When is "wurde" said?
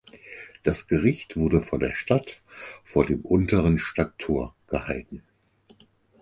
1.37-1.61